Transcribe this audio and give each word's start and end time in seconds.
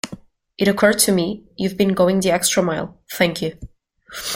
It 0.57 0.67
occurred 0.67 0.97
to 1.01 1.11
me 1.11 1.43
you've 1.57 1.77
been 1.77 1.93
going 1.93 2.21
the 2.21 2.31
extra 2.31 2.63
mile. 2.63 2.97
Thank 3.11 3.39
you!. 3.43 3.55